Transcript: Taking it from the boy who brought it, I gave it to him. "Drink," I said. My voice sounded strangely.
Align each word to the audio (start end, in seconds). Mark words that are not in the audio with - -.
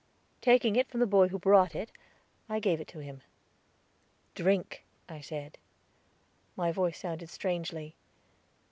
Taking 0.41 0.75
it 0.77 0.87
from 0.89 0.99
the 0.99 1.05
boy 1.05 1.27
who 1.27 1.37
brought 1.37 1.75
it, 1.75 1.91
I 2.49 2.59
gave 2.59 2.81
it 2.81 2.87
to 2.87 2.97
him. 3.03 3.21
"Drink," 4.33 4.83
I 5.07 5.21
said. 5.21 5.59
My 6.55 6.71
voice 6.71 6.97
sounded 6.97 7.29
strangely. 7.29 7.93